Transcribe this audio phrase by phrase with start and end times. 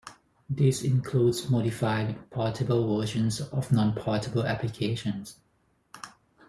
[0.49, 5.35] This includes modified portable versions of non-portable applications.